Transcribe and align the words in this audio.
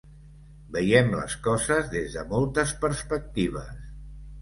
Veiem 0.77 1.11
les 1.19 1.35
coses 1.49 1.93
des 1.93 2.17
de 2.17 2.25
moltes 2.35 2.77
perspectives. 2.87 3.73